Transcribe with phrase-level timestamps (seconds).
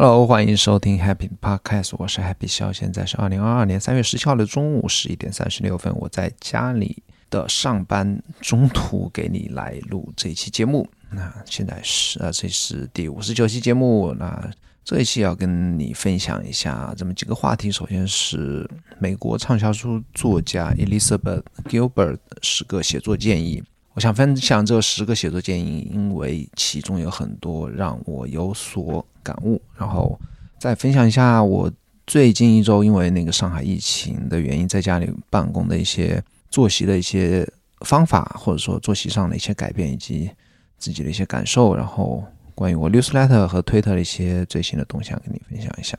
[0.00, 2.72] Hello，欢迎收听 Happy Podcast，我是 Happy 笑。
[2.72, 10.88] 现在是二零二二年三月十七号的中午十一点三十六分，我在家里的上班中途给你来录这一期节目。
[11.10, 14.14] 那现在是呃，这是第五十九期节目。
[14.16, 14.48] 那
[14.84, 17.68] 这一期要跟你分享一下这么几个话题。
[17.68, 18.70] 首先是
[19.00, 23.60] 美国畅销书作家 Elizabeth Gilbert 十个写作建议。
[23.98, 29.60] 我想分享这十个写作建议，因为其中有很多让我有所感悟。
[29.76, 30.16] 然后
[30.56, 31.68] 再分享一下我
[32.06, 37.44] 最近一周因为那个上海疫情的原因，在家里办公的一些作息的一些
[37.80, 40.30] 方法，或者说作息上的一些改变，以及
[40.78, 41.74] 自己的一些感受。
[41.74, 42.24] 然后
[42.54, 45.98] 关于我 newsletter 和 Twitter 的一些最新的动向，跟你分享一下。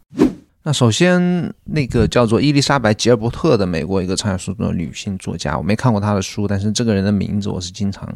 [0.63, 8.07] 那首先，那个叫做伊丽莎白·吉尔伯特的美国一个畅销书中的女性作家，我没看过她的书，但是这个人的名字我是经常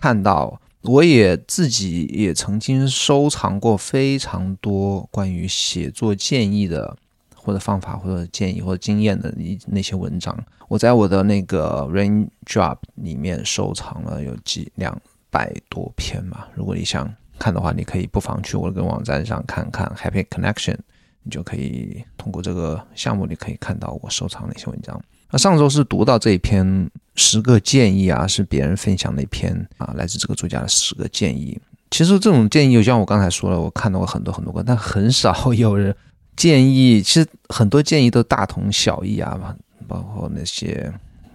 [0.00, 0.60] 看到。
[0.82, 6.94] 我也自己也曾经收藏过非常多关于写作建议的
[7.34, 10.38] 或者方法或者建议或者经验的一那些文章。
[10.68, 14.94] 我在我的那个 Raindrop 里面收藏了有几两
[15.30, 16.44] 百多篇嘛。
[16.54, 20.76] 如果你想看的话，你可以不妨去我的网站上看看 Happy Connection。
[21.24, 24.98] 你就可以通过这个项目，你可以看到我收藏的一些文章。
[25.30, 31.58] 那上周是读到这一篇十个建议啊，是别人分享的一篇啊，来自这个作家的十个建议。
[31.90, 35.96] 其实这种建议，就像我刚才说了，我看到过很多很多个，但很少有人
[36.36, 37.02] 建议。
[37.02, 39.56] 其实很多建议都大同小异啊，
[39.88, 40.92] 包括那些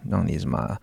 [0.08, 0.78] 让你什么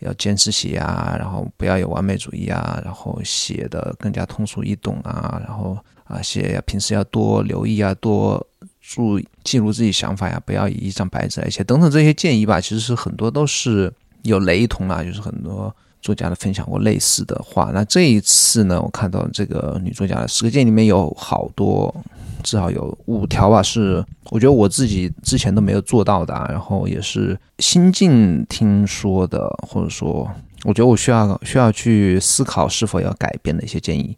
[0.00, 8.46] 要坚持写啊，然后不要有完美主义啊，然后写的更加通俗易懂啊，然后啊写平时要多留意啊，多。
[8.92, 13.92] 注记录自己想法呀，不要以一张白纸来写，等等这些建议吧，其实是很多都是
[14.22, 17.70] 有雷同啊，就是很多作家的分享过类似的话。
[17.72, 21.94] 那这一次呢，我看到这个女作家的十个建议里面有好多，
[22.42, 30.28] 至少有五条吧，是我觉得我自己之前都没有做到的，然后也是新近听说的，或者说
[30.64, 34.16] 我觉得我需要需要去思考是否要改变的一些建议。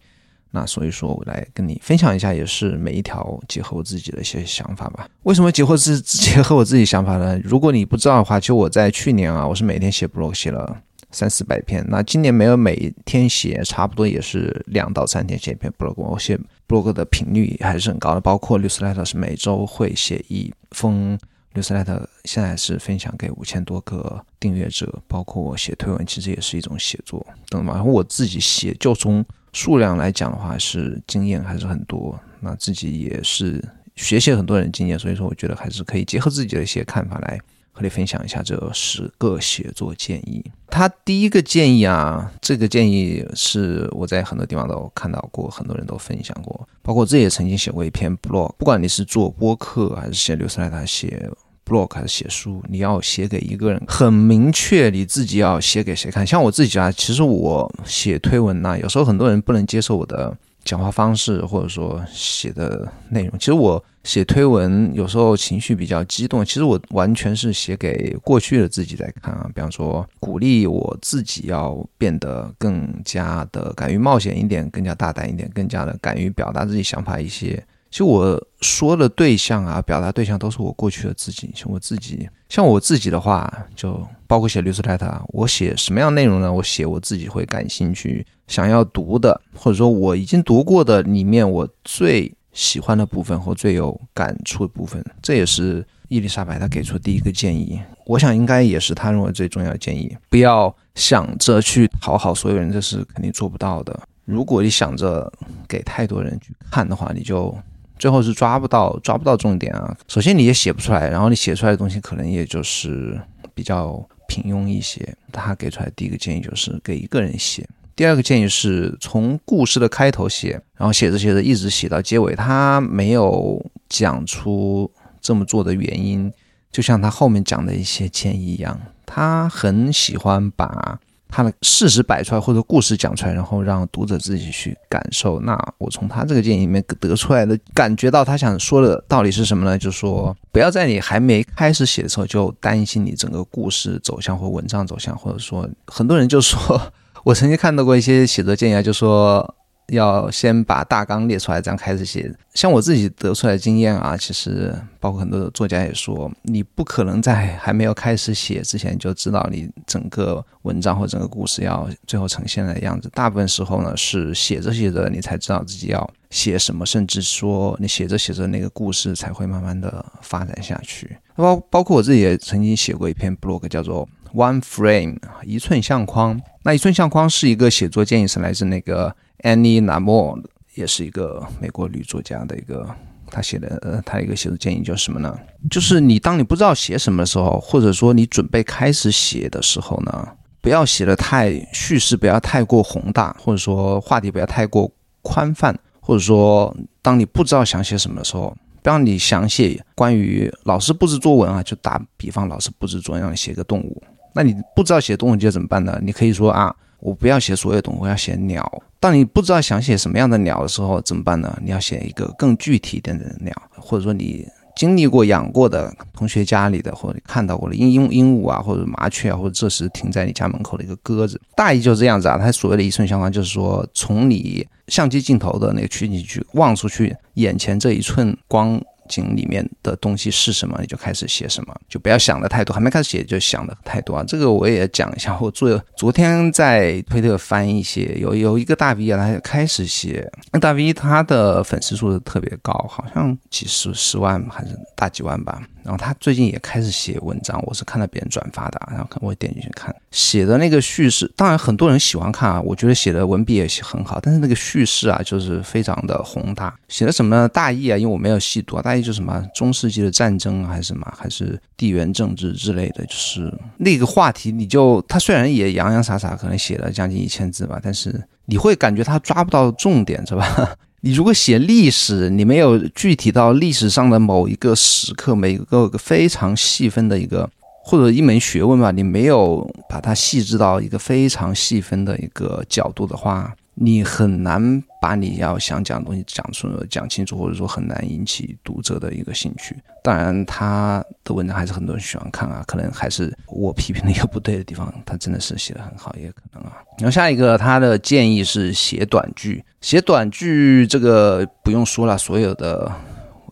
[0.55, 5.09] 那所以说，我来跟你分享一下，也是每一条结合我自己的一些想法吧。
[5.23, 7.41] 为什么结合自 结合我自己想法呢？
[7.43, 10.79] 如果你不知道的话，就我在去年啊，我是每天写 blog 写了
[11.11, 11.83] 三四百篇。
[11.89, 15.95] 那今年没有每天写，差不多也是两到三天写一篇 blog。
[15.97, 21.19] 我写 blog 的频率还是很高的，包括 newsletter 是每周会写一封
[21.55, 25.01] newsletter，现在是分享给五千多个订阅者。
[25.09, 27.73] 包括我写推文，其实也是一种写作，懂吗？
[27.77, 29.25] 然后我自己写就从。
[29.53, 32.19] 数量来讲的话，是经验还是很多。
[32.41, 33.63] 那自己也是
[33.97, 37.39] 学习了很多人经验，所以说我觉得还是可以结合自己的一些看法来
[37.71, 40.45] 和你分享一下这十个写作建议。
[40.69, 48.53] 他第一个建议啊，这个建议是我在很多地方都看到过，很多人都分享过，包括自己也曾经写过一篇 blog。
[48.59, 51.31] 不管你是做播客还是写流斯莱他写。
[51.67, 56.27] Blog 还是写书，你要写给一个人，很明确你自己要写给谁看。
[56.27, 63.39] 像我自己啊，其实我写推文呐，有时候很多人不能接受我的讲话方式，或者说写的内容。
[63.39, 69.49] 其实我写推文有时候情绪比较激动，其实我完全是写给过去的自己在看啊。
[69.55, 77.65] 比方说鼓励我自己要变得更加的敢于冒险一点，更加大胆一点，更加的敢于表达自己想法一些。
[77.93, 81.53] 其实我说的对象啊，表达对象都是我过去的自己。
[81.55, 86.51] 像我自己，像我自己的话，就包括写律师太太，我写什么样内容呢？
[86.51, 95.05] 我写我自己会感兴趣、想要读的，或者说我已经读过的里面我最喜欢的部分或最有感触的部分。
[95.21, 100.17] 这也是伊丽莎白她给出的第一个建议，我想应该也是她认为最重要的建议。
[100.31, 104.01] 不要想着去讨好所有人，这是肯定做不到的。
[104.25, 105.31] 如果你想着
[105.69, 107.55] 给太多人去看的话，你就。
[108.03, 109.97] 最后是抓不到抓不到重点啊！
[110.09, 113.17] 首先你也写不出来，然后你写出来的东西可能也就是
[113.55, 115.17] 比较平庸一些。
[115.31, 117.65] 他给出来第一个建议就是给一个人写，
[117.95, 124.91] 第二个建议是从故事的开头写，然后写着写着一直写到结尾，他没有讲出
[125.21, 126.33] 这么做的原因，
[126.73, 130.99] 就像他后面讲的一些建议一样，他很喜欢把。
[131.33, 135.41] 他的事实摆出来，或者故事讲出来，然后让读者自己去感受。
[135.41, 139.79] 那我从他这个建议里面得出来的，感觉到他想说的道理是什么呢？
[139.79, 146.93] 就是说，不要在你还没开始写的时候就担心你整个故事走向或文章走向，或者说，很多人就说，
[147.25, 149.55] 我曾经看到过一些写作建议啊，就说。
[149.89, 152.33] 要先把大纲列出来，这样开始写。
[152.55, 163.11] 像我自己得出来的经验啊，其实包括很多的作家也说，你不可能在还没有开始写之前就知道你整个文章或整个故事要最后呈现的样子。
[163.15, 171.17] 大部分时候呢，是写着写着你才知道自己要写什么，甚至说你写着写着那个故事才会慢慢的发展下去。
[171.35, 176.41] 包包括我自己也曾经写过一篇 blog，叫做 One Frame 一寸相框。
[176.65, 179.15] 那一寸相框是一个写作建议，是来自那个。
[179.43, 180.43] Annie n a m o r
[180.75, 182.89] 也是一个美国女作家的一个，
[183.31, 185.39] 她写的呃，她一个写作建议就是什么呢？
[185.71, 190.27] 就是你当你不知道写什么的时候，或者说你准备开始写的时候呢，
[190.63, 194.91] 不要写的太叙事，不要太过宏大，或者说话题不要太过
[195.21, 204.03] 宽泛，或者说当你不知道想写什么的时候，不要你想写关于老师布置作文啊，就打比方，老师布置作文让你写个动物，
[204.35, 206.01] 那你不知道写动物就怎么办呢？
[206.03, 206.75] 你可以说啊。
[207.03, 208.83] 我不要写所有动物，我要写鸟。
[209.01, 211.59] 当你不知道想写什么样的鸟的时候，怎么办呢？
[211.63, 214.47] 你要写一个更具体一点的鸟，或者说你
[214.77, 222.39] 经历过、养过的同学家里的，或者看到过的鹦鹦鹦鹉啊，或者麻雀啊，或者这时停在你家门口的一个鸽子，大意就是这样子啊。
[222.39, 228.81] 它所谓的一寸相关，就是说从你相机镜头的那个取景区望出去，眼前这一寸光。
[229.09, 234.25] 经里面的东西是什么，你就开始写什么，就不要想的太多，还没开始写就想的太多啊。
[234.27, 245.63] 这个我也讲一下，我昨昨天在推特翻一些，有有一个大 V 啊，他开始写，那大 V 他的粉丝数特别高，好像几十十万还是大几万吧。
[245.85, 257.97] 然后他最近也开始写文章，我是看到别人转发的，然后看我点进去看，写的那个叙事，当然很多人喜欢看啊，我觉得写的文笔也很好，但是那个叙事啊，就是非常的宏大，写的什么大意啊？
[257.97, 270.77] 因为我没有细读啊，大意就是什么中世纪的战争还是什么，还是地缘政治之类的，就是那个话题，你就他虽然也洋洋洒洒，可能写了将近一千字吧，但是你会感觉他抓不到重点，是吧？
[271.05, 277.51] 你如果写历史，你没有具体到历史上的某一个时刻，每一个非常细分的一个
[277.83, 283.53] 或者一门学问吧，你没有把它细致到一个非常细分的一个角度的话。
[283.75, 289.75] 你很难把你要想讲的东西讲出讲清楚，或者说很难引起读者的一个兴趣。
[290.03, 294.93] 当然，他的文章还是很多人喜欢看啊，可能还是我批评的一个不对的地方。
[295.07, 296.83] 他真的是写的很好，也可能啊。
[296.99, 299.65] 然后下一个，他的建议是写短剧。
[299.81, 302.93] 写短剧这个不用说了，所有的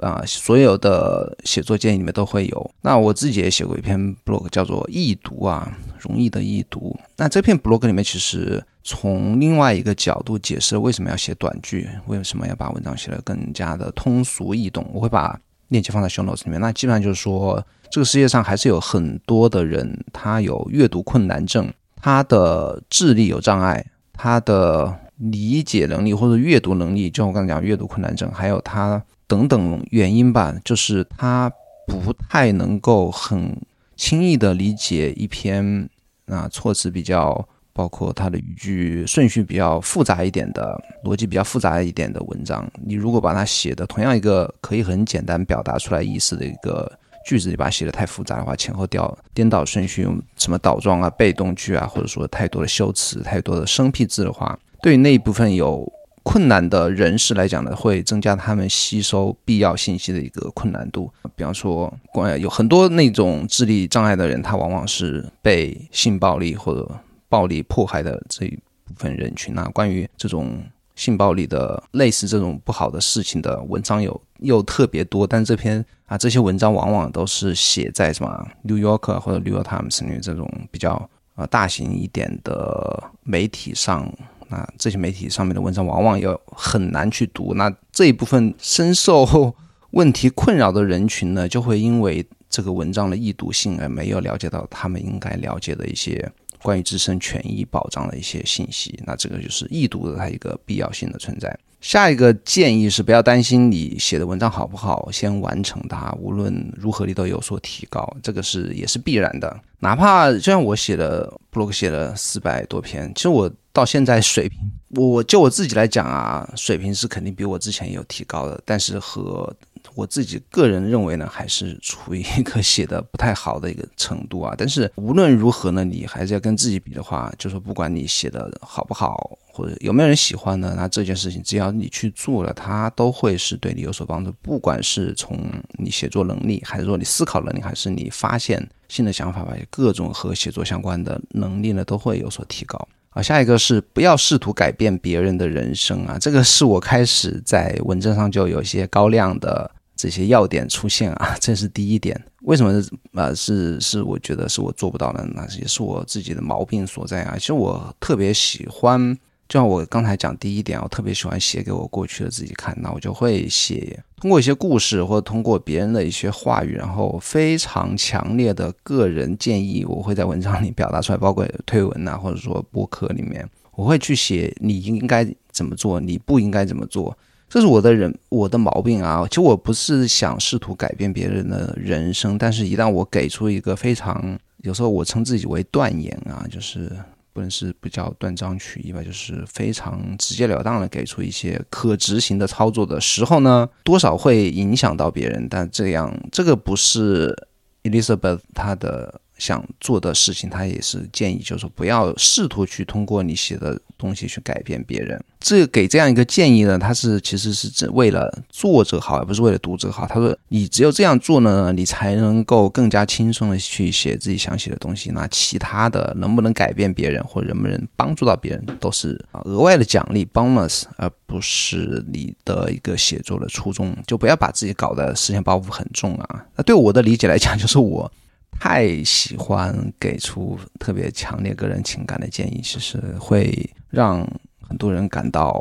[0.00, 2.70] 啊，所有的写作建议里面都会有。
[2.82, 5.72] 那我自己也写过一篇 blog，叫做易读啊。
[5.98, 6.98] 容易的易读。
[7.18, 14.88] 那这篇 blog 里面其实从另外一个角度解释了为什么要写短句，为什么要把文章写得更加的通俗易懂。
[14.92, 15.38] 我会把
[15.68, 16.60] 链接放在 show notes 里面。
[16.60, 31.50] 那基本上就是说，这个世界上还是有很多的人，他有阅读困难症，他的智力有障碍，他的理解能力或者阅读能力，就我刚才讲阅读困难症，还有他等等原因吧，就是他
[31.86, 33.56] 不太能够很。
[33.96, 35.86] 轻易的理解一篇
[36.24, 37.46] 啊措辞比较，
[37.80, 46.92] 包括它的语句顺序比较复杂一点的，逻辑比较复杂一点的文章，你如果把它写的同样一个可以很简单表达出来意思的一个
[47.24, 55.90] 句子，你把它写的太复杂的话，前后调颠倒顺序，用什么倒装啊、被动句啊，或者说太多的修辞、太多的生僻字的话，对于那一部分有。
[56.22, 61.10] 困难的人士来讲呢，会增加他们吸收必要信息的一个困难度。
[61.34, 66.86] 比方说，关有很多那种智力障碍的人，他往往是被性暴力或者
[67.30, 68.50] 暴力迫害的这一
[68.84, 69.64] 部分人群啊。
[69.72, 70.62] 关于这种
[70.94, 84.12] 性暴力的类似这种不好的事情的文章有又特别多，但这篇啊这些文章往往都是写在什么《New Yorker》或者《New York Times》这种比较呃大型一点的媒体上。
[84.52, 89.54] 那这些媒体上面的文章往往要很难去读，那这一部分深受
[89.92, 96.28] 问题困扰的人群呢，就会因为这个文章的易读性而没有了解到他们应该了解的一些
[96.62, 98.98] 关于自身权益保障的一些信息。
[99.06, 101.58] 那这个就是易读的它一个必要性的存在。
[101.80, 109.58] 下一个建议是不要担心你写的文章好不好，先完成它，无论如何你都有所提高，这个是也是必然的。
[109.78, 114.58] 哪怕就像我写的 blog 写了四百多篇，其实我到现在水平，
[114.90, 119.50] 我就我自己来讲啊，水平是肯定比我之前有提高的，但是和
[119.94, 124.54] 我自己个人认为呢，还是处于一个写的不太好的一个程度啊。
[124.56, 134.32] 但是无论如何呢，你还是要跟自己比的话，就说不管你写的好不好，或者有没有人喜欢呢，那这件事情只要你去做了，它都会是对你有所帮助。
[134.40, 135.38] 不管是从
[135.78, 142.88] 你写作能力，还是说你思考能力，还是你发现新的想法吧，各种和写作相关的能力呢，都会有所提高。
[143.10, 149.68] 啊，下一个是不要试图改变别人的人生啊，这个是我开始在文章上就有一些高亮的。
[150.00, 152.18] 这些要点出现啊， 这是第一点。
[152.44, 157.36] 为什么呃是是我觉得是我做不到的，那也是我自己的毛病所在啊。
[157.36, 159.14] 其实我特别喜欢，
[159.46, 162.74] 就像我刚才讲第一点，我特别喜欢写给我过去的自己看。
[162.80, 177.14] 那我就会写，通过一些故事或者通过别人的一些话语，然后非常强烈的个人建议，我会在文章里表达出来，包括推文呐，或者说博客里面，我会去写你应该怎么做，你不应该怎么做。
[177.50, 179.26] 这是我的人我的毛病啊！
[179.28, 186.90] 其实我不是想试图改变别人的人生，但是一旦我给出一个非常有时候我称自己为断言啊，就是
[187.32, 195.48] 不能是不叫断章取义吧，就是非常直截了当的给出一些可执行的操作的时候呢，多少会影响到别人。
[195.50, 197.36] 但这样这个不是
[197.82, 199.20] Elizabeth 她的。
[199.40, 205.20] 想做的事情，他也是建议，就是说不要试图去通过你写的东西去改变别人。
[205.40, 210.06] 这给这样一个建议呢，他是其实是只为了作者好，而不是为了读者好。
[210.06, 215.10] 他说，你只有这样做呢，你才能够更加轻松的去写自己想写的东西。
[215.10, 223.96] 那其他的能不能改变别人，或者能不能帮助到别人，都是额外的奖励 bonus，而不是你的一个写作的初衷。
[224.06, 226.44] 就不要把自己搞得思想包袱很重啊。
[226.54, 228.12] 那对我的理解来讲，就是我。
[228.60, 234.20] 太喜欢给出特别强烈个人情感的建议，其实会让
[234.60, 235.52] 很多人感到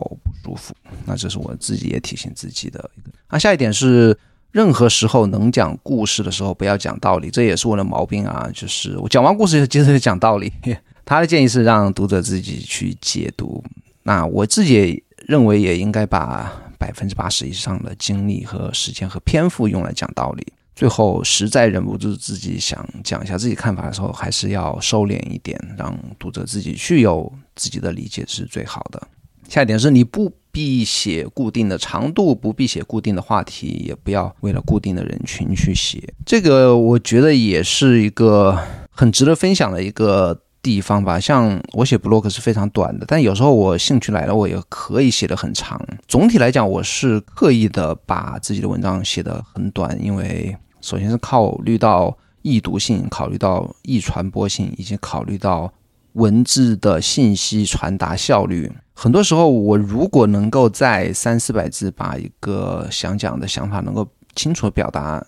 [0.44, 0.76] 不舒服。
[1.06, 3.10] 那这是我自己也提醒自己的一个。
[3.30, 4.16] 那下一点是，
[4.52, 8.50] 任何时候能讲故事的时候不要讲道理，这也是我的毛病啊。
[8.54, 10.52] 就是我讲完故事接着讲道理。
[11.06, 13.64] 他的建议是让读者自己去解读。
[14.04, 20.46] 那我自己认为也应该把百分之八十以上的精力和时间和篇幅用来讲道理。
[20.80, 29.08] 最后实在忍不住自己想讲一下自己看法的时候，还是要收敛一点，让读者自己去有自己的理解是最好的。
[29.50, 36.02] 下一点是你不必写固定的长度，不必写固定的话题，也不要为了固定的人群去写。
[36.26, 38.58] 这个我觉得也是一个
[38.90, 41.20] 很值得分享的一个地方吧。
[41.20, 45.86] 像我写 blog 是非常短的，但有时候我兴趣来了，我也可以写得很长。
[46.08, 50.56] 总体来讲，我是刻意的把自己的文章写得很短，因为。
[50.82, 55.74] 首先是考虑到易读性，考虑到易传播性，以及考虑到
[56.14, 58.72] 文字的信息传达效率。
[58.94, 65.26] 很多时候，我如果能够在三四百字把一个想讲的想法能够清楚表达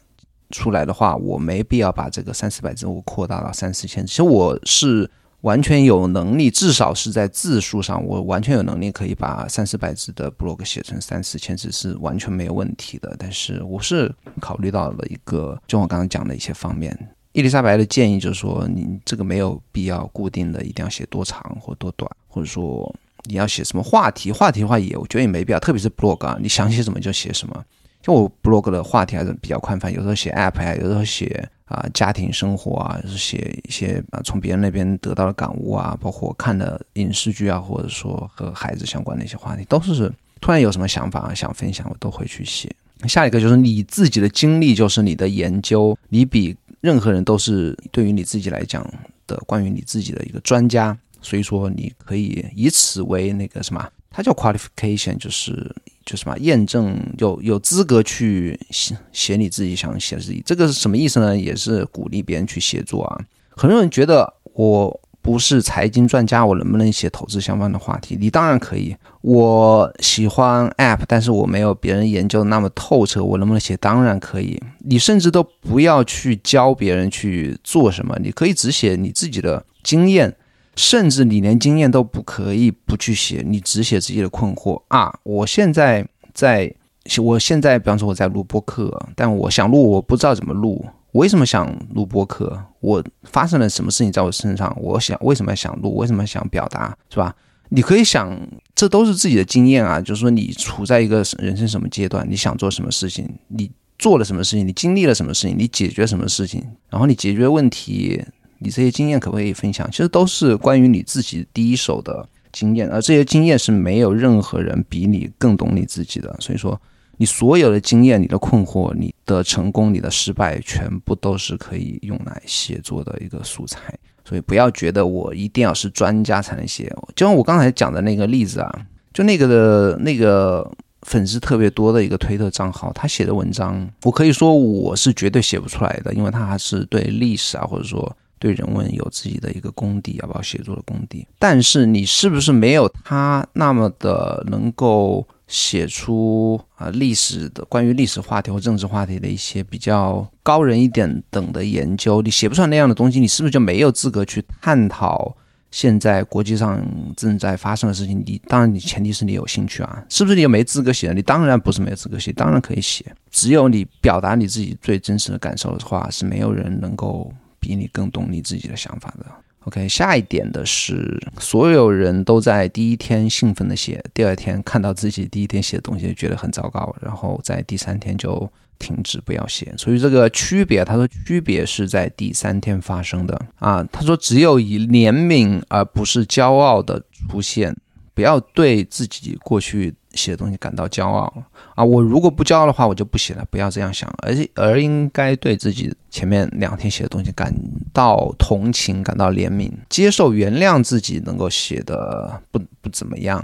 [0.50, 4.06] 出来的话，我没必要把这个三四百字我扩大到三四千。
[4.06, 5.10] 其实我是。
[5.42, 13.16] 完全有能力，至少是在字数上，我完全有能力可以把三四百字的 blog 写成三四千字是完全没有问题的。
[13.18, 16.96] 但是我是考虑到了一个，就我刚刚讲的一些方面。
[17.34, 22.94] 伊丽莎白的建议就是说，你这个没有必要固定的一定要写多长或多短，或者说
[23.24, 27.66] 你要写什么话题，话题的话也我觉得也没必要，特别是 blog 啊，你想写什么就写什么。
[28.02, 31.50] 就我 blog 的话题还是比较宽泛，有时候写 app 啊，有时候写。
[31.72, 42.70] 啊，家庭生活啊，是写一些啊，从别人那边得到的感悟啊，包括看的影视剧啊，或者说和孩子相关的一些话题，都是突然有什么想法啊想分享，我都会去写。
[43.08, 48.86] 下一个就是你自己的经历，就是你的研究，你比任何人都是对于你自己来讲
[49.26, 55.74] 的关于你自己的一个专家，所以说你可以以此为那个什么，它叫 qualification，就是。
[56.06, 61.38] 就什么验证有有资格去写写你自己想写的自己，这个是什么意思呢？
[61.38, 63.20] 也是鼓励别人去写作啊。
[63.50, 68.18] 很多人觉得我不是财经专家，我能不能写投资相关的话题？
[68.20, 68.96] 你当然可以。
[69.22, 73.78] 我喜欢 App，但是我没有别人研究那么透彻，我能不能写？
[73.78, 74.60] 当然可以。
[74.80, 80.36] 你甚至都不要去教别人去做什么，你可以只写你自己的经验。
[80.76, 85.14] 甚至你连经验都不可以不去写，你只写自己的困惑啊！
[85.24, 86.74] 我现在在，
[87.22, 90.86] 我现在比方说我在录播课，但我想录，我不知道怎么录。
[91.12, 92.58] 我为什么想录播课？
[92.80, 97.36] 我发生了什么事情在我身上，我想为什么想录，为什么想表达，是吧？
[97.68, 98.38] 你可以想，
[98.74, 108.22] 这都是自己的经验啊，就是说你处在一个人生什么阶段，你想做什么事情，你做了什么事情，你经历了什么事情，你解决什么事情，然后你解决问题，
[108.62, 109.90] 你这些经验可不可以分享？
[109.92, 116.36] 其实都是关于你自己第一手的经验，而这些经验是没有任何人比你更懂你自己的。
[116.40, 116.80] 所以说，
[117.18, 123.94] 你所有的经验、你的困惑、你的成功、你的失败，全部都是可以用来写作的一个素材。
[124.24, 141.26] 所以不要觉得我一定要是专家才能写，就像我刚才讲的那个例子啊，就那个的那个粉丝特别多的一个推特账号，他写的文章，我可以说我是绝对写不出来的，因为他还是对历史啊，或者说对人文有自己的一个功底，要不要写作的功底。
[141.40, 145.26] 但是你是不是没有他那么的能够？
[145.52, 155.36] 写出啊历史的关于历史话题或政治话题的一些比较高人一点等的研究，你写不出来那样的东西，你是不是就没有资格去探讨
[155.70, 156.82] 现在国际上
[157.18, 158.24] 正在发生的事情？
[158.26, 161.12] 你当然，你前提是你有兴趣啊，是不是你有没资格写？
[161.12, 163.06] 你当然不是没有资格写，当然可以写。
[163.30, 167.30] 只有你表达你自己最真实的感受的话，是没有人能够
[167.62, 169.26] 比你更懂你自己的想法的。
[169.66, 179.72] OK，下一点的是，所有人都在第一天兴奋的写，第二天看到自己第一天写的东西觉得很糟糕，然后在第三天就停止不要写。
[179.78, 183.88] 所以这个区别，他说区别是在第三天发生的啊。
[183.92, 187.00] 他说只有以怜悯而不是骄傲的
[187.30, 187.78] 出现，
[188.16, 189.94] 不要对自己过去。
[190.14, 191.32] 写的东西感到骄傲
[191.76, 191.84] 啊！
[191.84, 193.46] 我如果不骄傲的话，我就不写了。
[193.50, 197.54] 不要这样想，而且而应该对自己前面两天写的东西感
[197.94, 203.44] 到同情，感到怜悯，接受、原谅自己能够写的不不怎么样，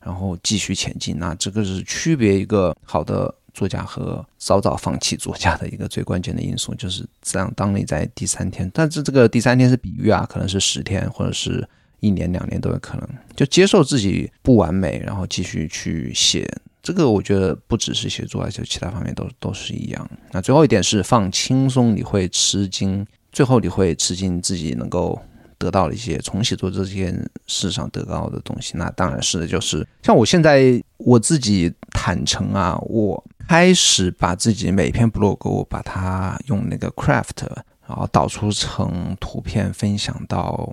[0.00, 1.18] 然后继续前进。
[1.18, 7.52] 那这个是区别一个好的作家和早早放弃作家的一个最关键的因素，就是这样。
[7.56, 11.68] 当你在第三天，但是这个第三天是比喻啊，可能是十天或者是。
[12.04, 16.46] 一年两年都有可能，就接受自己不完美，然后继续去写。
[16.82, 20.10] 这个我觉得不只是写作，而且其他方面都都是一样。
[20.32, 25.18] 那最后一点是放轻松，你会吃惊，最后你会吃惊自己能够
[25.56, 28.76] 得到一些从写作这件事上得到的东西。
[28.76, 37.46] 那当然是的，就是像我现在我自己坦诚啊，我开始把自己每篇 blog 我把它用那个 craft，
[37.88, 40.70] 然后导出成图片分享到。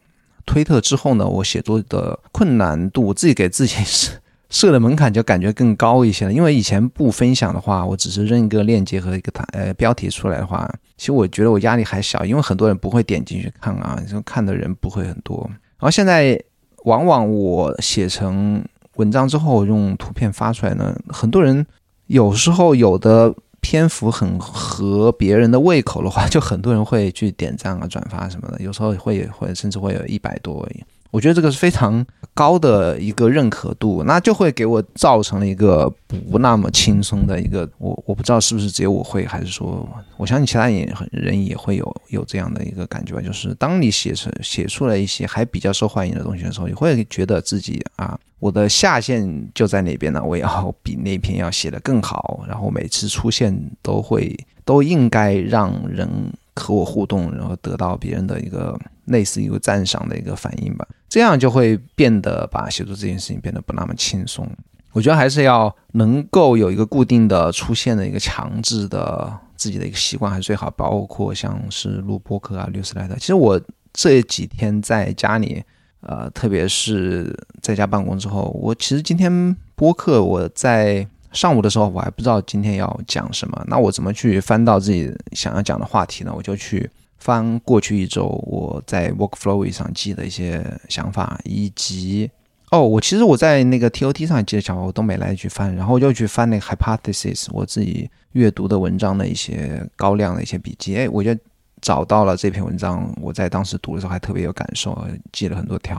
[0.52, 4.12] 推特之后呢，我写作的困难度，我自己给自己设
[4.52, 6.34] 设的门槛就感觉更高一些了。
[6.34, 15.50] 因为以前不分享的话，我只是扔一个链接和一个呃标题出来的话，其实我觉得我压力还小，因为很多人不会点进去看啊，就看的人不会很多。
[15.80, 16.38] 然后现在
[16.84, 18.62] 往往我写成
[18.98, 21.66] 文章之后用图片发出来呢，很多人
[22.08, 23.34] 有时候有的。
[23.62, 30.68] 篇幅很合别人的胃口的话，就很多人会去点赞啊、转发什么的，有时候会会甚至会有一百多。
[31.12, 35.94] 我觉得这个是非常高的一个认可度，那就会给我造成了一个
[36.32, 37.70] 不那么轻松的一个。
[37.78, 43.22] 我我不知道是不是只有我会，还是说我相信其他也人也会有有这样的一个感觉吧。
[43.22, 56.10] 就是当你写成写出了一些还比较受欢迎的东西的时候，你会觉得自己啊，我的下限就在那边呢，我要比那篇要写的更好，然后每次出现都会都应该让人
[56.56, 58.80] 和我互动，然后得到别人的一个。
[59.06, 64.48] 类似一个赞赏的一个反应吧，这样就会变得把写作这件事情变得不那么轻松。
[64.94, 70.70] 我觉得还是要能够有一个固定的出现的一个强制的自己的一个习惯，还是最好。
[70.72, 73.16] 包括像是录播客啊、律师来的。
[73.16, 73.60] 其实我
[73.94, 75.64] 这几天在家里，
[76.02, 86.34] 呃，特别是在家办公之后，我其实今天播客我在上午的时候我还不知道今天要讲什么，那我怎么去翻到自己想要讲的话题呢？
[86.36, 86.90] 我就去。
[87.22, 92.30] 翻过去一周我在 Workflow 上记的一些想法，以及
[92.72, 101.34] 哦，我其实我在那个 TOT 上记的想法我都没来得及翻，然后我就去翻那个 Hypothesis，我自己阅读的文章的一些高亮的一些笔记，哎，我就
[101.80, 105.98] 找到了这篇文章，我在当时读的时候还特别有感受，记了很多条，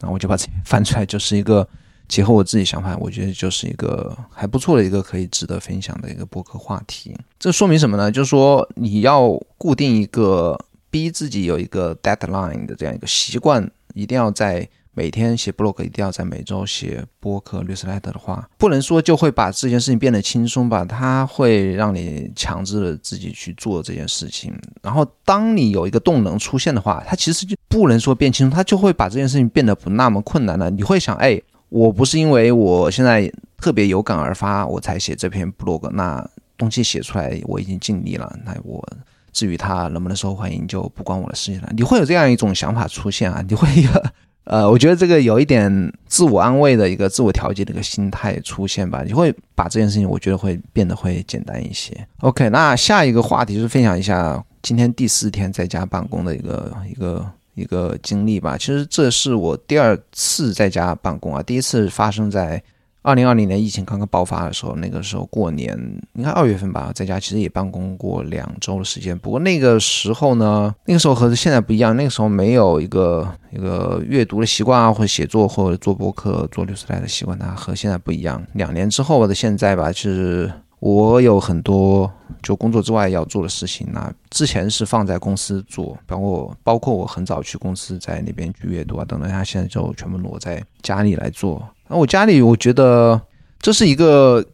[0.00, 1.68] 然后我就把这翻出来，就是一个。
[2.06, 7.16] 结合我自己想法，我觉得就是一个还不错的一个可以值得分享的一个博客话题。
[7.38, 8.12] 这说明什么呢？
[8.12, 10.58] 就是说你要固定一个
[10.90, 20.84] 逼自己有一个 deadline 的这样一个习惯，一定要在每天写 blog，一定要在每周写播客 newsletter 的话，不能说就会把这件事情变得轻松吧？
[20.84, 24.54] 它会让你强制了自己去做这件事情。
[24.82, 30.70] 然后当你有一个动能出现的话，它其实就不能说变轻松，它就会把这件事情变得不那么困难了。
[30.70, 31.40] 你会想，哎。
[31.68, 35.90] 我不是因为我现在特别有感而发，我才写这篇 blog。
[35.90, 36.24] 那
[36.56, 38.32] 东西写出来，我已经尽力了。
[38.44, 38.86] 那我
[39.32, 41.68] 至于它能不能受欢迎，就不关我的事情了。
[41.76, 43.44] 你会有这样一种想法出现啊？
[43.48, 43.90] 你会有，
[44.44, 49.02] 呃，我觉得这个有一点自我安慰的一个自我调节的一个心态出现吧。
[49.04, 52.06] 你会把这件事情，我觉得会变得会简单一些。
[52.20, 58.56] OK，那下一个话题就是分享一下今天第四天在家办公的一个一个一个经历吧。
[58.58, 62.62] 其实这是我第二次在家办公啊，第一次发生在。
[63.06, 65.78] 二零二零年疫情刚刚爆发的时候，那个时候过年
[66.14, 69.18] 应该二月份吧，在家其实也办公过两周的时间。
[69.18, 78.42] 不过那个时候呢，那个时候和现在不一样，那个时候没有一个一个阅读的习惯啊，或者写作或者做博客、做六十代的习惯，它和现在不一样。
[78.54, 80.50] 两年之后的现在吧，其实
[80.84, 83.88] 我有很多就工作之外要做的事情。
[83.90, 91.66] 那之前是放在公司做，包括包括我很早去公司在那边去阅读啊等等，他现在就全部挪在家里来做。
[91.88, 93.18] 那我家里，我觉得
[93.58, 94.44] 这是一个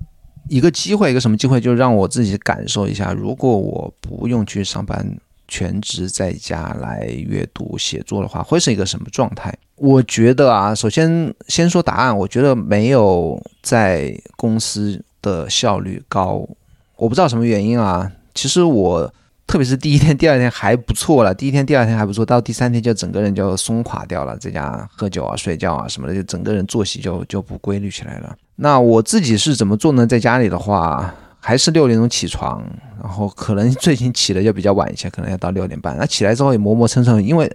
[0.49, 1.61] 一个机会，一个什么机会？
[1.61, 5.05] 就让我自己感受一下，如果我不用去上班，
[5.49, 9.53] 全职在家来阅读写作的话，会是一个什么状态？
[9.75, 16.49] 我觉得啊，首先先说答案，我觉得没有在公司的效率高，
[16.97, 18.11] 我不知道什么原因啊。
[18.35, 19.13] 其实我。
[19.47, 28.37] 特别是第一天、第二天还不错了，第一天、第二天还不错，到第三天就整个人就松垮掉了，在家喝酒啊、睡觉啊什么的，就整个人作息就就不规律起来了。
[28.55, 30.07] 那我自己是怎么做呢？
[30.07, 32.63] 在家里的话，还是六点钟起床，
[33.03, 35.97] 然后可能最近起的就比较晚一些，可能要到六点半。
[35.99, 37.53] 那起来之后也磨磨蹭蹭，因为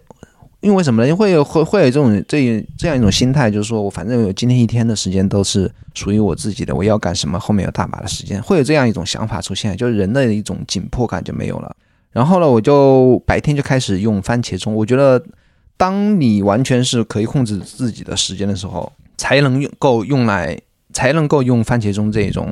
[0.66, 1.16] 因为什么呢？
[1.16, 11.76] 会有会会有这种这这样一种心态，就是说我反正有今天一天的时间都是属于我自己的，我要干什么，后面有大把的时间，会有这样一种想法出现，就是人的一种紧迫感就没有了。
[12.12, 14.74] 然后呢，我就白天就开始用番茄钟。
[14.74, 15.24] 我觉得，
[15.78, 20.60] 当你完全是可以控制自己的时间的时候，才能够用来，
[20.94, 22.52] 才能够用番茄钟这种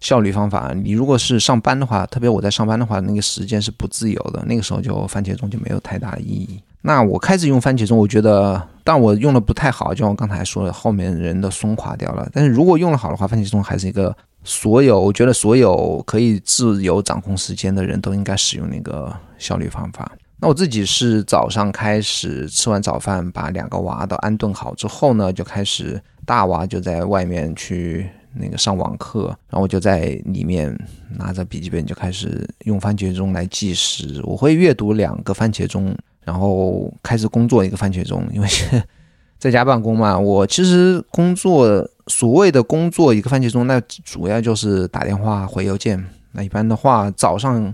[0.00, 0.72] 效率方法。
[0.82, 6.58] 你如果是上班的话，特别我在上班的话，那个时间是不自由的，那个时候就番茄钟就没有太大的意义。
[6.82, 12.28] 那我开始用番茄钟，我觉得，但我用的不太好，就像我刚才说的，后面人都松垮掉了。
[12.32, 14.14] 但是如果用的好的话，番茄钟还是一个。
[14.44, 20.10] 所有，我觉得所有可以自由掌控时间的人都应该使用那个效率方法。
[20.40, 30.76] 那我自己是早上开始吃完早饭，把两个娃都安顿好之后呢，就开始大娃就在外面去那个上网课，然后我就在里面
[31.16, 34.20] 拿着笔记本就开始用番茄钟来计时。
[34.24, 38.48] 我会阅读两个番茄钟，然后开始工作一个番茄钟，因为
[39.38, 41.88] 在家办公嘛，我其实工作。
[42.08, 46.04] 所谓的工作一个番茄钟，那主要就是打电话、回邮件。
[46.32, 47.72] 那一般的话，早上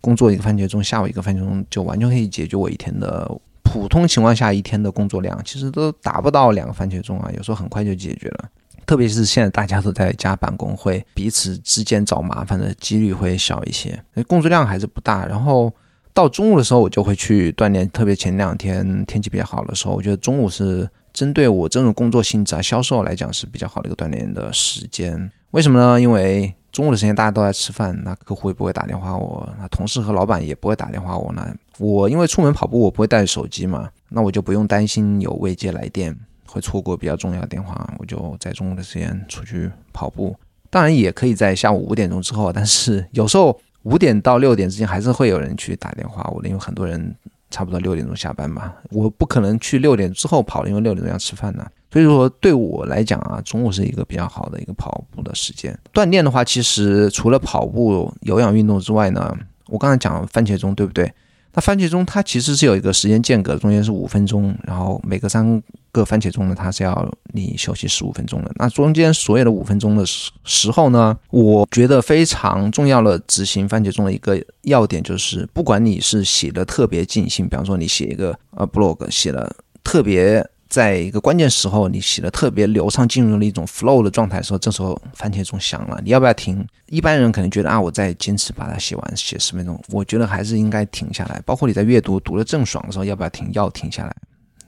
[0.00, 3.30] 工作一个番茄钟，下午一个番茄钟，就完全可以解决我一天的
[3.62, 5.38] 普通情况下一天的工作量。
[5.44, 8.48] 其实都达不到两个番茄钟啊，有时候很快就解决了。
[8.86, 15.26] 特别是现在大家都在家办公，会彼此之间找麻烦的几率会小一些，那工作量还是不大。
[15.26, 15.70] 然后
[16.16, 17.86] 到中午的时候，我就会去锻炼。
[17.90, 20.88] 特别前两天天气比较好的时候，我觉得中午是。
[21.12, 25.32] 针对我这种工作性质啊，销售来讲是比较好的一个锻炼的时间。
[25.52, 25.98] 为什么呢？
[25.98, 31.32] 因为中午的时间大家都在吃饭，那客户也不会打电话我，那同事和老板也不会打电话我。
[31.32, 36.14] 那我因为出门跑步，我不会带手机嘛，那我就不用担心有未接来电
[36.46, 37.90] 会错过比较重要的电话。
[37.98, 40.36] 我就在中午的时间出去跑步，
[40.68, 47.14] 当然也可以在下午五点钟之后，但是有时候五点到六点之间还是会有人去打电话我，因为很多人。
[47.48, 51.64] 差不多六点钟下班嘛，我不可能去六点之后跑，因为六点钟要吃饭呢。
[51.92, 55.78] 所以说对我来讲啊，中午是一个比较好的一个跑步的时间。
[55.94, 59.32] 锻炼的话，其实除了跑步、有氧运动之外呢，
[59.68, 61.10] 我刚才讲番茄钟，对不对？
[61.56, 68.52] 那番茄钟它其实是有一个时间间隔，中间是五分钟，然后每隔三个番茄钟呢，它是要你休息十五分钟的。
[68.56, 79.50] 那中间所有的五分钟的时时候呢，我觉得非常重要的执行番茄钟的一个要点就是，不管你是写的特别尽兴，比方说你写一个呃 blog，写了
[79.82, 80.46] 特别。
[80.76, 86.62] 在一个关键时候，你写的特别流畅，进入了一种 flow 的状态的时候，这时候番茄钟响了，你要不要停？
[86.90, 89.82] 一般人可能觉得啊，我在坚持把它写完，写十分钟。
[89.88, 91.40] 我觉得还是应该停下来。
[91.46, 93.48] 包括你在阅读读的正爽的时候，要不要停？
[93.54, 94.14] 要停下来。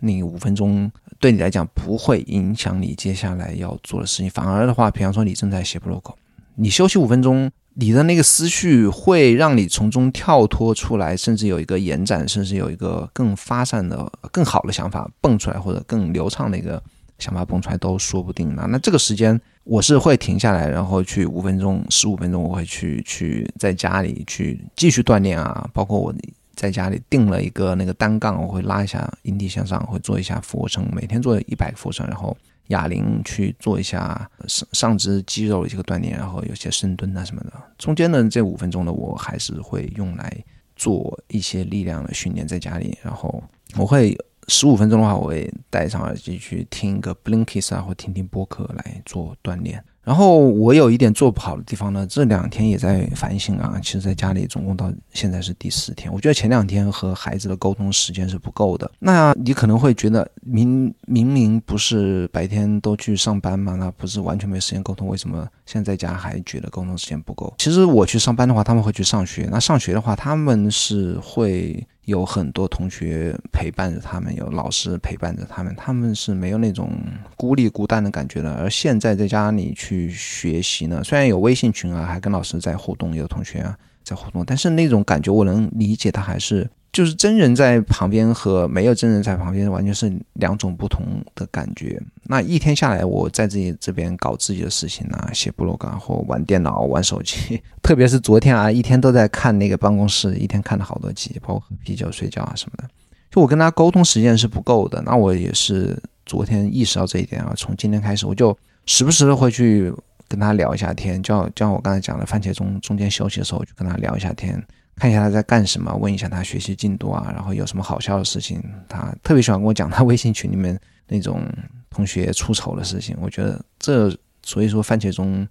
[0.01, 0.91] 那五分钟
[1.21, 6.15] 对你来讲不会影响你接下来要做的事情，反而的话，比方说你正在写 blog，
[6.59, 7.51] 你休息五分钟。
[7.81, 16.83] 你的那个思绪会让你从中跳脱出来，甚至有一个延展，甚至有一个更发散的、更好的想法蹦出来，或者更流畅的一个
[17.21, 18.67] 想法蹦出来都说不定呢。
[18.69, 25.71] 那这个时间我是会停下来，然后去五分钟、十五分钟，我会去去在家里去继续锻炼啊。
[25.73, 26.13] 包括我
[26.57, 32.37] 在家里定了一个那个单杠，我会拉一下引体向上，会做一下俯卧撑，每天做一百俯卧撑，然后。
[32.69, 37.53] 哑铃去做一下上上肢肌肉的一个锻炼，然后有些深蹲啊什么的。
[37.77, 40.45] 中间的这五分钟呢，我还是会用来
[40.77, 43.43] 做一些力量的训练在家里，然后
[43.77, 44.17] 我会
[44.49, 49.85] 十五分钟的话，我会戴上耳机去听一个 Blinkist 啊，或听听播客来做锻炼。
[50.09, 53.79] 然后我有一点做不好的地方呢，这两天也在反省啊。
[53.83, 58.91] 其实，在家里总共到现在是第四天，我觉得前两天和孩子的沟通时间是不够的。
[58.99, 63.75] 那你可能会觉得，明明明不是白天都去上班吗？
[63.75, 65.09] 那不是完全没时间沟通？
[65.09, 67.53] 为什么现在在家还觉得沟通时间不够？
[67.59, 69.47] 其实我去上班的话，他们会去上学。
[69.53, 71.87] 那上学的话，他们是会。
[72.09, 76.91] 有很多同学陪伴着他们，有老师陪伴着他们，他们是没有那种
[77.37, 78.51] 孤立孤单的感觉的。
[78.55, 83.77] 而现在在家里去学习呢，虽然有微信群啊，还跟老师在互动，有同学啊
[84.09, 86.69] 在互动，但是那种感觉我能理解，他还是。
[86.91, 92.01] 就是真人在旁边和没有真人在旁边完全是两种不同的感觉。
[92.25, 97.61] 那一天下来，我在自己这边搞自己的事情啊，写部落格或玩电脑、玩手机。
[97.83, 102.89] 特别是昨天啊，一天都在看那个办公室，一天看了好多集，包括喝啤酒、睡觉啊什么的。
[103.31, 105.01] 就我跟他沟通时间是不够的。
[105.03, 109.93] 那我也是昨天意识到这一点啊，从今天开始，我就时不时的会去
[110.29, 114.63] 跟他聊一下天，就就像我刚才讲的，番茄钟中间休息的时候，就跟他聊一下天。
[114.97, 118.61] 看一下他在干什么，问一下他学习进度啊，然后有什么好笑的事情。
[118.89, 121.41] 他特别喜欢跟我讲他微信群里面那种
[121.89, 123.17] 同学出丑的事情。
[123.21, 124.13] 我觉得这
[124.43, 125.47] 所以说番茄钟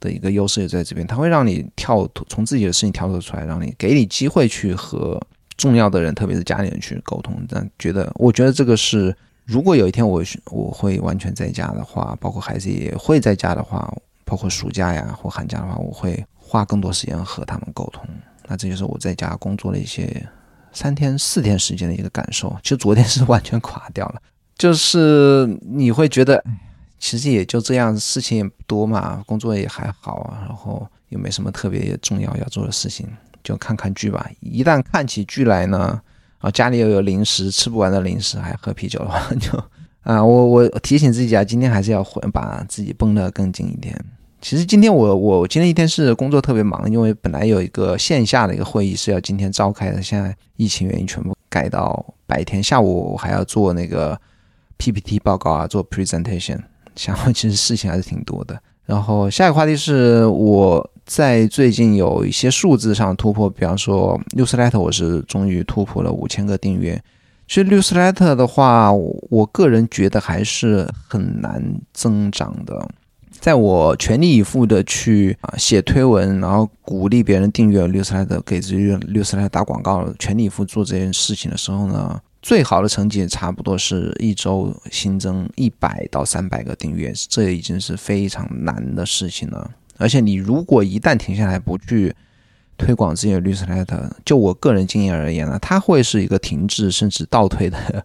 [0.00, 5.18] 的一个优势也在这边，他会让你跳从自己的事情跳脱出来，让你给你机会去和
[5.56, 7.42] 重要的人，特别是家里人去沟通。
[7.48, 9.16] 但觉得我觉得这个是，
[9.46, 13.90] 如果有一天我我会完全在家的话，包括孩子也会在家的话，
[14.30, 18.06] 包括暑假呀或寒假的话，我会花更多时间和他们沟通。
[18.46, 20.24] 那这就是我在家工作的一些
[20.72, 22.56] 三天四天时间的一个感受。
[22.62, 24.22] 其实昨天是完全垮掉了，
[24.56, 26.42] 就是你会觉得，
[27.00, 33.08] 其实也就这样，事情也不多嘛，工作也还好啊，然后又没什么特别重要要做的事情，
[33.42, 34.30] 就看看剧吧。
[34.38, 36.00] 一旦看起剧来呢，
[36.38, 39.60] 啊，家里又有零食，吃不完的零食，还喝啤酒的话，就
[40.02, 43.94] 啊，我我提醒自己啊，今天还是要把自己绷得更紧一点。
[44.40, 52.62] 其实今天我我今天一天是工作特别忙，因为本来有一个线下的一个会议是要今天召开的，现在疫情原因全部改到白天。
[52.62, 54.18] 下午我还要做那个
[54.78, 56.58] PPT 报告啊，做 presentation。
[56.96, 58.58] 下午其实事情还是挺多的。
[58.86, 67.00] 然后下一个话题是我在最近有一些数字上突破，比方说 Newsletter，我是终于突破了五千个订阅。
[67.46, 72.88] 其实 Newsletter 的话，我个人觉得还是很难增长的。
[73.40, 89.70] 在我全力以赴的去啊写推文，然后鼓励别人订阅六十来的，给自己六十来打广告，全力以赴做这件事情的时候呢，最好的成绩差不多是一周新增一百到三百个订阅，这已经是非常难的事情了。
[89.96, 92.14] 而且你如果一旦停下来不去
[92.76, 98.04] 推广自己的律师来的，就我个人经验而言呢，它会是一个停滞甚至倒退的。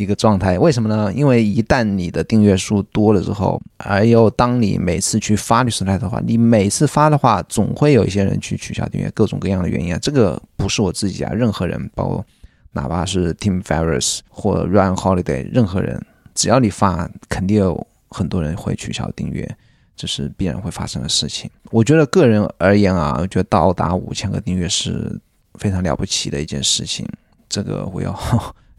[0.00, 1.12] 一个状态，为什么呢？
[1.12, 9.98] 因为一旦你的订阅数多了之后，而又当你每次去发律师来的话，你每次发的话，总会有一些人去取消订阅，各种各样的原因啊。
[10.00, 12.24] 这个不是我自己啊，任何人，包括
[12.72, 16.02] 哪怕是 Tim Ferriss 或 Ryan Holiday，任何人，
[16.34, 19.46] 只要你发，肯定有很多人会取消订阅，
[19.94, 21.50] 这是必然会发生的事情。
[21.70, 25.20] 我觉得个人而言啊，我觉得到达五千个订阅是
[25.56, 27.06] 非常了不起的一件事情。
[27.50, 28.18] 这个我要。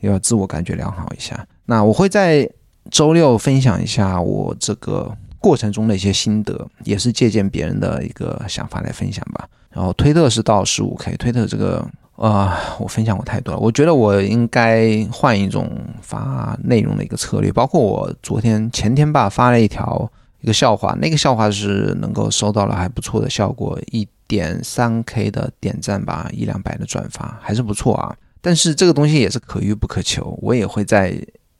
[0.10, 1.48] 要自我感觉良好一下。
[1.66, 2.50] 那我会在
[2.90, 9.48] 周六分享一下我这个过程中的一些心得，也是借鉴别人的一个想法来分享吧。
[9.70, 11.88] 然后推特是到十五 K，推特这个
[12.18, 13.60] 啊，我分享过太多了。
[13.60, 15.70] 我觉得我应该换一种
[16.02, 17.52] 发内容的一个策略。
[17.52, 20.12] 包括我昨天前天吧发了一条
[20.42, 28.14] 一个笑话，那个笑话是能够收到了还不错的效果，一点三 K 的点赞吧，一两百的转发，还是不错啊。
[28.42, 31.16] 但是这个东西也是可遇不可求，我也会在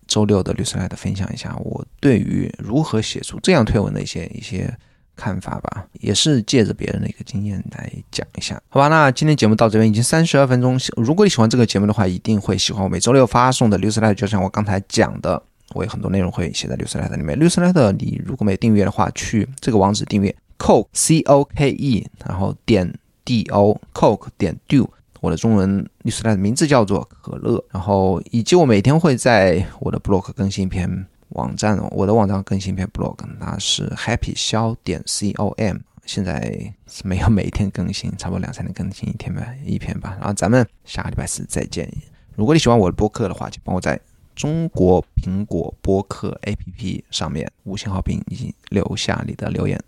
[0.08, 4.76] 周六的律师来的分享一下我对于如何写出这样推文的一些一些
[5.16, 8.88] 看法吧，也是借着别人的一个经验来讲一下，好吧？
[8.88, 15.42] 那今天节目到这边已经三十二分钟，如果你喜欢这个节目的话，一定会喜欢我每周六发送的律师来就像我刚才讲的，
[15.76, 17.38] 我有很多内容会写在律师来的里面。
[17.40, 22.92] 律师来的你如果没订阅的话，去这个网址订阅，coke c o k e，然后点
[23.24, 24.90] d o coke 点 do。
[25.22, 40.18] 我的中文律师的名字叫做可乐，然后以及我每天会在我的 blog 更新一篇网站，我的网站更新一篇 blog，那是 happy 肖点 com，现在是没有每天更新，差不多两三天更新一天吧，一篇吧。
[40.20, 41.88] 然后咱们下个礼拜四再见。
[42.36, 44.00] 如果你喜欢我的播客的话，就帮我在
[44.36, 49.80] 中国苹果播客 app 上面五星好评以及留下你的留言，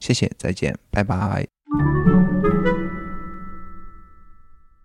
[0.00, 1.59] 谢谢，再见，拜拜。